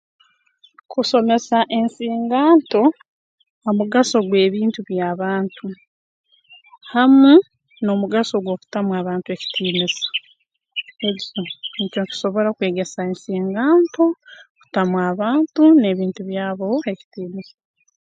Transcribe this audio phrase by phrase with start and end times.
[0.91, 2.81] Kusomesa ensinganto
[3.63, 5.65] ha mugaso gw'ebintu by'abantu
[6.91, 7.33] hamu
[7.83, 10.05] n'omugaso gw'okutamu abantu ekitiinisa
[11.37, 11.53] mh
[11.83, 14.05] nkiba nkisobora kwegesa ensinganto
[14.59, 17.55] kutamu abantu n'ebintu byabo ekitiinisa